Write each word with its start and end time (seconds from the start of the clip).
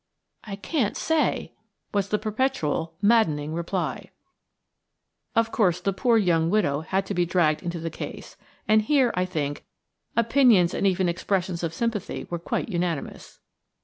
"I 0.43 0.55
can't 0.55 0.97
say," 0.97 1.53
was 1.93 2.09
the 2.09 2.17
perpetual, 2.17 2.95
maddening 3.03 3.53
reply. 3.53 4.09
Of 5.35 5.51
course 5.51 5.79
the 5.79 5.93
poor 5.93 6.17
young 6.17 6.49
widow 6.49 6.79
had 6.81 7.05
to 7.05 7.13
be 7.13 7.23
dragged 7.23 7.61
into 7.61 7.79
the 7.79 7.91
case, 7.91 8.35
and 8.67 8.81
here, 8.81 9.11
I 9.13 9.25
think, 9.25 9.63
opinions 10.17 10.73
and 10.73 10.87
even 10.87 11.07
expressions 11.07 11.61
of 11.61 11.71
sympathy 11.71 12.25
were 12.31 12.39
quite 12.39 12.67
unanimous. 12.67 13.39